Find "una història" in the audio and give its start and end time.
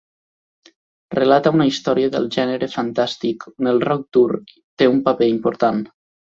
1.57-2.09